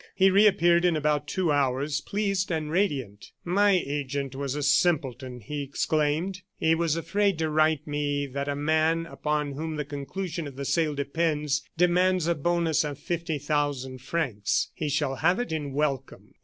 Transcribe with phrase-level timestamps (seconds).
[0.15, 3.33] He reappeared in about two hours, pleased and radiant.
[3.45, 6.41] "My agent was a simpleton," he exclaimed.
[6.57, 10.65] "He was afraid to write me that a man, upon whom the conclusion of the
[10.65, 14.69] sale depends, demands a bonus of fifty thousand francs.
[14.73, 16.33] He shall have it in welcome."